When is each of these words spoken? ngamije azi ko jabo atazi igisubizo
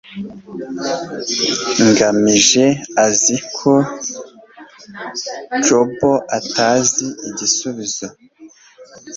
ngamije 1.87 2.65
azi 3.05 3.35
ko 3.57 3.73
jabo 5.65 6.11
atazi 6.37 7.05
igisubizo 7.27 8.05